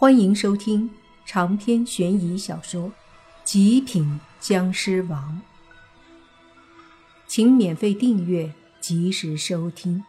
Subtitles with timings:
[0.00, 0.88] 欢迎收听
[1.26, 2.88] 长篇悬疑小说
[3.42, 5.42] 《极品僵尸王》，
[7.26, 10.04] 请免费订阅，及时收听。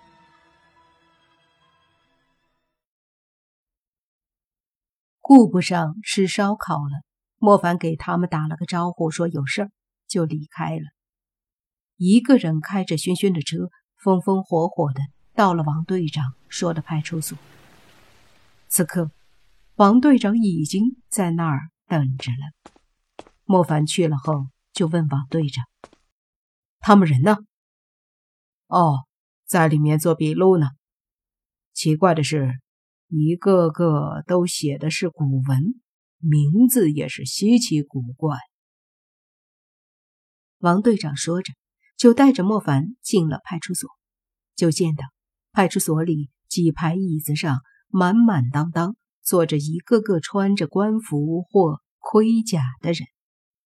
[5.22, 7.02] 顾不上吃烧烤了，
[7.40, 9.72] 莫凡给他们打了个招呼，说有事儿
[10.08, 10.84] 就离开了。
[11.98, 15.02] 一个人开着轩轩的车，风风火火的
[15.34, 17.36] 到了王队长说的派出所。
[18.68, 19.10] 此刻。
[19.80, 23.32] 王队长已经在那儿等着了。
[23.46, 25.64] 莫凡去了后，就问王队长
[26.80, 27.38] ：“他们人呢
[28.68, 29.08] ？”“哦，
[29.46, 30.68] 在里面做笔录呢。
[31.72, 32.60] 奇怪的是，
[33.08, 35.82] 一个个都写的是古文，
[36.18, 38.36] 名字也是稀奇古怪。”
[40.60, 41.54] 王队长说着，
[41.96, 43.90] 就带着莫凡进了派出所。
[44.58, 45.06] 就见到
[45.54, 48.98] 派出所里几排椅子上满满当当。
[49.22, 53.08] 坐着一个个穿着官服或盔甲的人，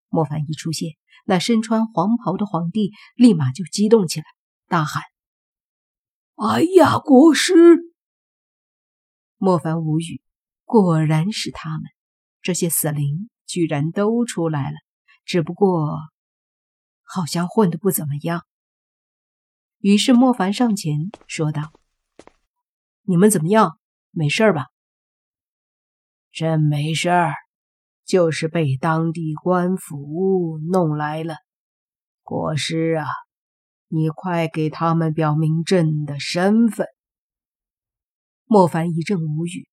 [0.08, 4.26] 莫凡一出现，那身穿黄袍的皇帝立马就激动起来，
[4.68, 5.02] 大喊
[6.36, 7.54] ：“哎呀，国师！”
[9.38, 10.20] 莫凡无语，
[10.64, 11.82] 果然是他们，
[12.42, 14.76] 这些死灵居然都出来了，
[15.24, 15.98] 只不过
[17.02, 18.44] 好像混得不怎么样。
[19.78, 21.72] 于是莫凡上前说道
[23.04, 23.78] ：“你们怎么样？
[24.10, 24.66] 没事吧？”
[26.34, 27.32] 朕没事儿，
[28.04, 31.36] 就是被当地官府弄来了。
[32.24, 33.06] 国师啊，
[33.86, 36.88] 你快给他们表明朕的身份。
[38.46, 39.68] 莫凡一阵无语，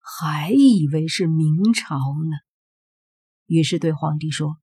[0.00, 2.38] 还以为是明朝呢。
[3.44, 4.56] 于是对皇帝说：“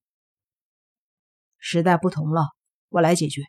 [1.59, 2.47] 时代不同了，
[2.89, 3.43] 我来解决。”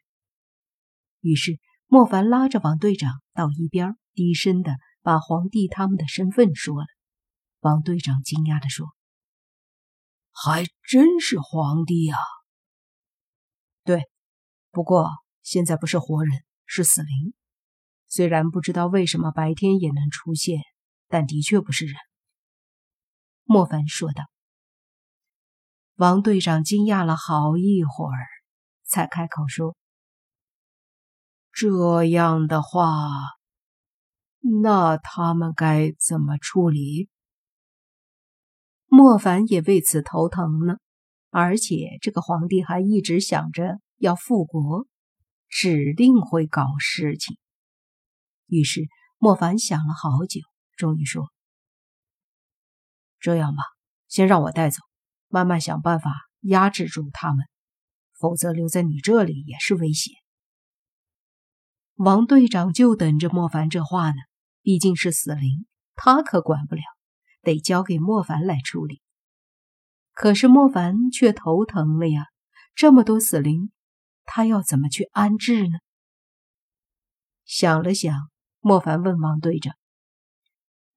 [1.22, 6.86] 于是莫凡拉着王队长到一边，低声的把皇帝他们的身份说了。
[7.64, 8.94] 王队长惊讶地说
[10.30, 12.18] ：“还真是皇帝啊！
[13.84, 14.02] 对，
[14.70, 15.08] 不过
[15.40, 17.32] 现在不是活人，是死灵。
[18.06, 20.60] 虽然不知道为什么白天也能出现，
[21.08, 21.96] 但的确不是人。”
[23.44, 24.24] 莫凡说道。
[25.94, 28.26] 王队长惊讶了好一会儿，
[28.82, 29.74] 才开口说
[31.50, 33.08] ：“这样的话，
[34.62, 37.08] 那他们该怎么处理？”
[38.96, 40.76] 莫凡也为此头疼呢，
[41.30, 44.86] 而且这个皇帝还一直想着要复国，
[45.48, 47.36] 指定会搞事情。
[48.46, 48.82] 于是
[49.18, 50.42] 莫凡想了好久，
[50.76, 51.32] 终于说
[53.18, 53.64] ：“这样吧，
[54.06, 54.78] 先让我带走，
[55.26, 56.12] 慢慢想办法
[56.42, 57.44] 压制住他们，
[58.12, 60.14] 否则留在你这里也是危险。”
[61.98, 64.16] 王队长就等着莫凡这话呢，
[64.62, 65.66] 毕竟是死灵，
[65.96, 66.82] 他可管不了。
[67.44, 69.00] 得交给莫凡来处理，
[70.12, 72.24] 可是莫凡却头疼了呀！
[72.74, 73.70] 这么多死灵，
[74.24, 75.78] 他要怎么去安置呢？
[77.44, 79.76] 想了想，莫凡问王队长：“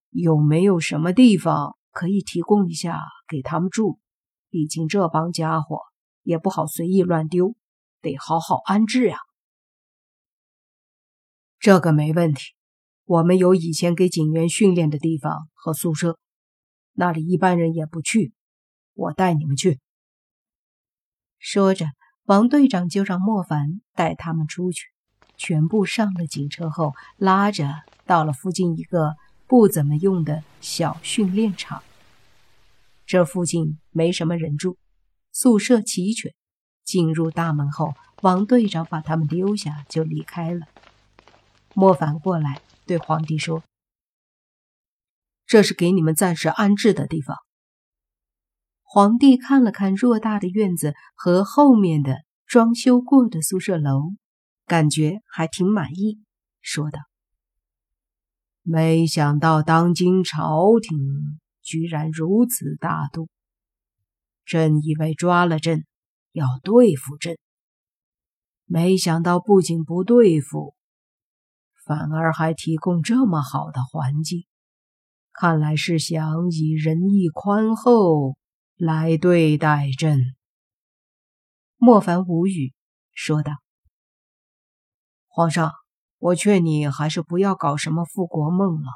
[0.10, 4.00] 有没有什么地方可以提供一下给他们住？
[4.50, 5.82] 毕竟这帮家伙
[6.24, 7.56] 也不好随意乱丢，
[8.02, 9.20] 得好好安置呀。”
[11.60, 12.54] 这个没问题，
[13.04, 16.18] 我们有以前给警员训练的地方和宿舍。
[17.00, 18.34] 那里一般人也不去，
[18.96, 19.80] 我带你们去。
[21.38, 21.86] 说着，
[22.26, 24.88] 王队长就让莫凡带他们出去。
[25.38, 29.14] 全部上了警车后，拉着到了附近一个
[29.46, 31.84] 不怎么用的小训练场。
[33.06, 34.76] 这附近没什么人住，
[35.32, 36.34] 宿舍齐全。
[36.84, 37.94] 进入大门后，
[38.24, 40.66] 王队长把他们丢下就离开了。
[41.76, 43.62] 莫凡过来对皇帝说。
[45.48, 47.38] 这是给你们暂时安置的地方。
[48.84, 54.12] 皇帝看了看偌大的院子和后面的装修过的宿舍楼，
[54.66, 56.20] 感觉还挺满意，
[56.62, 57.00] 说道
[58.64, 60.98] ：“没想到当今朝廷
[61.62, 63.30] 居然如此大度，
[64.46, 65.86] 朕以为抓了朕
[66.32, 67.38] 要对付朕，
[68.66, 70.74] 没想到不仅不对付，
[71.86, 74.46] 反而还提供这么好的环境。”
[75.40, 78.36] 看来是想以仁义宽厚
[78.76, 80.20] 来对待朕。
[81.76, 82.74] 莫凡无语，
[83.14, 83.52] 说道
[85.30, 85.74] ：“皇上，
[86.18, 88.88] 我劝你还是不要搞什么复国梦了。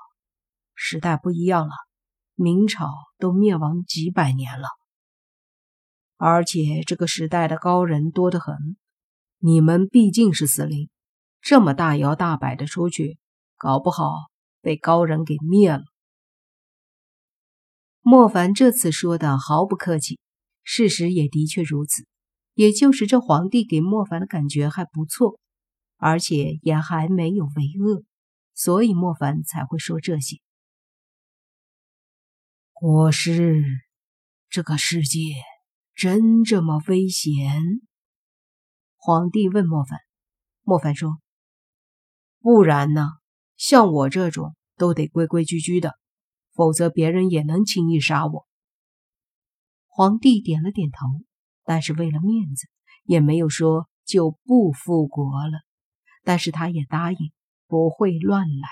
[0.73, 1.73] 时代不一样了，
[2.33, 2.87] 明朝
[3.19, 4.67] 都灭亡几百年了，
[6.17, 8.55] 而且这个时代的高人多得很。
[9.37, 10.89] 你们毕竟是死灵，
[11.39, 13.19] 这么大摇大摆的出去，
[13.57, 14.11] 搞不好
[14.59, 15.83] 被高人给灭了。”
[18.01, 20.19] 莫凡这次说的毫不客气，
[20.63, 22.05] 事实也的确如此。
[22.53, 25.39] 也就是这皇帝给莫凡的感觉还不错，
[25.97, 28.03] 而且也还没有为恶，
[28.53, 30.37] 所以莫凡才会说这些。
[32.73, 33.63] 国师，
[34.49, 35.19] 这个世界
[35.95, 37.61] 真这么危险？
[38.97, 39.99] 皇帝问莫凡。
[40.63, 41.19] 莫凡说
[42.41, 43.07] ：“不然呢？
[43.55, 45.97] 像我这种都得规规矩矩的，
[46.53, 48.47] 否则别人也能轻易杀我。”
[49.87, 51.05] 皇帝点了点头，
[51.63, 52.67] 但是为了面子，
[53.03, 55.61] 也没有说就不复国了。
[56.23, 57.17] 但是他也答应
[57.67, 58.69] 不会乱来。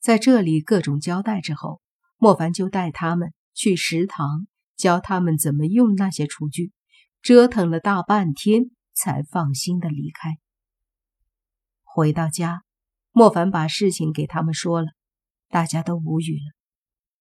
[0.00, 1.80] 在这里各种交代之后，
[2.16, 4.46] 莫凡就带他们去食堂，
[4.76, 6.72] 教他们怎么用那些厨具，
[7.22, 10.38] 折腾了大半天，才放心的离开。
[11.84, 12.64] 回到家，
[13.16, 14.88] 莫凡把事情给他们说了，
[15.48, 16.52] 大家都无语了。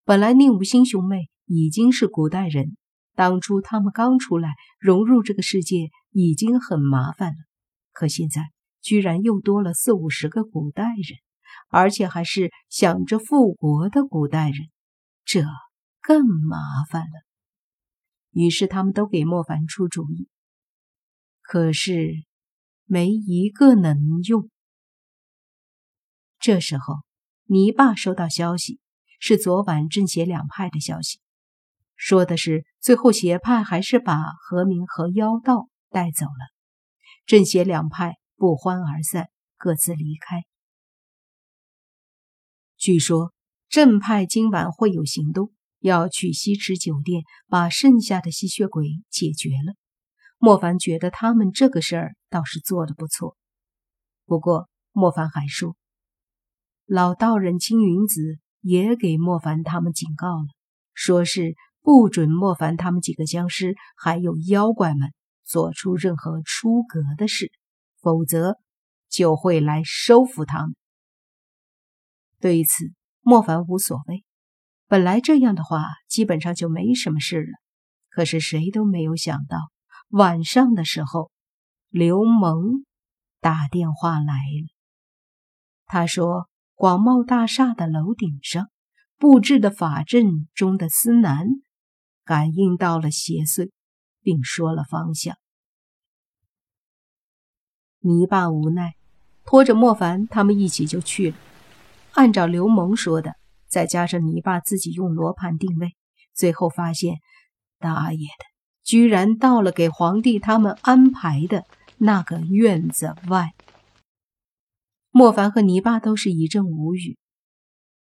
[0.04, 2.76] 本来宁无心兄妹已经是古代人，
[3.14, 4.50] 当初他们刚出来
[4.80, 7.38] 融入这个世界已经很麻烦了，
[7.92, 8.42] 可现在
[8.82, 11.20] 居然又多了四五十个古代人。
[11.70, 14.70] 而且还是想着复国的古代人，
[15.24, 15.44] 这
[16.02, 16.58] 更麻
[16.90, 17.26] 烦了。
[18.32, 20.28] 于是他们都给莫凡出主意，
[21.44, 22.24] 可是
[22.86, 24.50] 没一个能用。
[26.46, 26.98] 这时候，
[27.46, 28.80] 泥巴收到消息，
[29.20, 31.20] 是昨晚正邪两派的消息，
[31.96, 36.54] 说的是最后邪派还是把何明和妖道带走了，
[37.26, 40.44] 正邪两派不欢而散，各自离开。
[42.78, 43.34] 据说
[43.68, 49.74] 正派今晚会有行动，要去西池酒店把剩下的吸血鬼解决了。
[50.38, 53.36] 莫凡觉得他们这个事儿倒是做的不错。
[54.28, 55.76] 不过莫凡还说，
[56.86, 60.48] 老道人青云子也给莫凡他们警告了，
[60.94, 65.12] 说是不准莫凡他们几个僵尸还有妖怪们
[65.44, 67.52] 做出任何出格的事，
[68.02, 68.58] 否则
[69.10, 70.76] 就会来收服他们。
[72.40, 72.92] 对此，
[73.22, 74.24] 莫凡无所谓。
[74.88, 77.52] 本来这样的话，基本上就没什么事了。
[78.10, 79.58] 可是谁都没有想到，
[80.10, 81.32] 晚上的时候，
[81.90, 82.86] 刘蒙
[83.42, 84.68] 打电话来了。
[85.86, 88.70] 他说，广茂大厦的楼顶上
[89.18, 91.48] 布置的法阵中的司南
[92.26, 93.72] 感应到了邪祟，
[94.22, 95.38] 并说了方向。
[98.02, 98.96] 泥巴无奈，
[99.46, 101.38] 拖着莫凡他们一起就去了。
[102.12, 103.36] 按照刘蒙说的，
[103.68, 105.96] 再加上泥巴自己用罗盘定位，
[106.34, 107.16] 最后发现，
[107.80, 108.46] 大爷的，
[108.84, 111.64] 居然到了给皇帝他们安排的
[111.98, 113.54] 那个院子外。
[115.18, 117.18] 莫凡和泥巴都是一阵无语。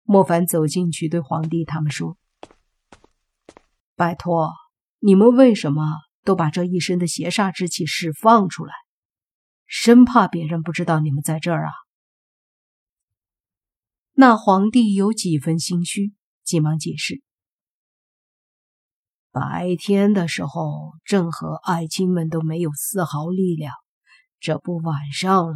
[0.03, 2.15] 莫凡走进去对皇帝他们说
[3.97, 4.53] ：“拜托，
[4.99, 5.83] 你们为什么
[6.23, 8.73] 都把这一身的邪煞之气释放出来？
[9.65, 11.73] 生怕别人不知道你们在这儿啊？”
[14.15, 16.13] 那皇帝有几分心虚，
[16.45, 17.21] 急忙解释
[19.29, 23.73] ：“白天的时候，朕和爱卿们都没有丝毫力量，
[24.39, 25.55] 这不晚上了，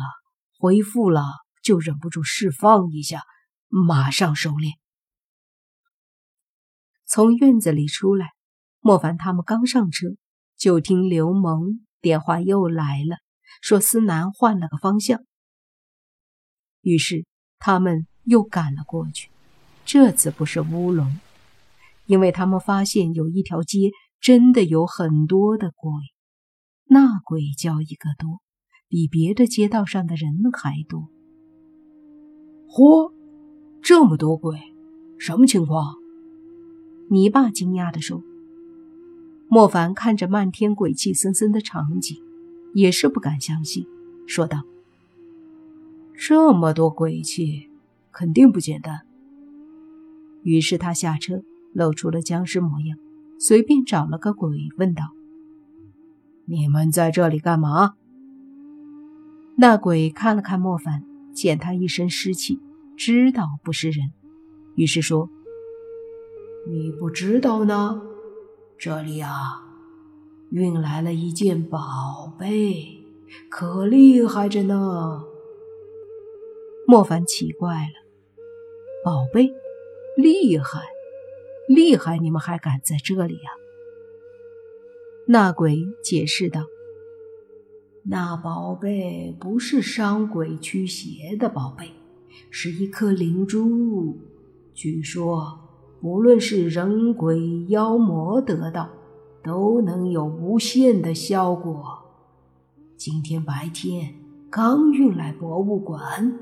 [0.57, 1.23] 恢复了，
[1.63, 3.21] 就忍不住释放一下，
[3.67, 4.73] 马上收敛。”
[7.05, 8.31] 从院子里出来，
[8.79, 10.07] 莫凡他们刚上车，
[10.57, 13.17] 就听刘蒙电话又来了，
[13.61, 15.23] 说思南换了个方向。
[16.81, 17.25] 于是
[17.59, 18.07] 他们。
[18.29, 19.29] 又赶了过去，
[19.85, 21.17] 这次不是乌龙，
[22.07, 25.89] 因为他们发现有一条街真的有很多的鬼，
[26.83, 28.41] 那鬼叫一个多，
[28.89, 31.07] 比别的街道上的人还多。
[32.69, 33.11] 嚯，
[33.81, 34.57] 这么多鬼，
[35.17, 35.95] 什么情况？
[37.09, 38.23] 泥巴惊讶地说。
[39.49, 42.17] 莫凡看着漫天鬼气森森的场景，
[42.73, 43.85] 也是不敢相信，
[44.25, 44.63] 说道
[46.13, 47.69] ：“这么多鬼气。”
[48.11, 49.01] 肯定不简单。
[50.41, 52.97] 于是他下车，露出了僵尸模样，
[53.37, 55.03] 随便找了个鬼，问道
[56.45, 57.93] ：“你们在这里干嘛？”
[59.59, 62.59] 那鬼看了看莫凡，见他一身湿气，
[62.95, 64.11] 知道不是人，
[64.75, 65.29] 于是说
[66.69, 67.99] ：“你不知道呢？
[68.77, 69.65] 这里啊，
[70.51, 73.03] 运来了一件宝贝，
[73.49, 75.23] 可厉害着呢。”
[76.85, 78.07] 莫凡奇怪了。
[79.03, 79.49] 宝贝，
[80.17, 80.81] 厉害，
[81.67, 82.19] 厉害！
[82.19, 83.51] 你们还敢在这里呀？
[85.25, 86.61] 那鬼解释道
[88.09, 91.91] ：“那宝贝不是伤鬼驱邪的宝贝，
[92.49, 94.17] 是一颗灵珠，
[94.73, 95.59] 据说，
[95.99, 98.87] 不论是人鬼妖魔得到，
[99.43, 101.83] 都能有无限的效果。
[102.95, 104.15] 今天白天
[104.49, 106.39] 刚运来博物馆，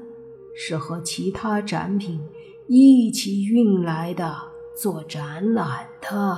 [0.56, 2.22] 是和其他展品
[2.68, 4.36] 一起运来的，
[4.80, 6.38] 做展览的。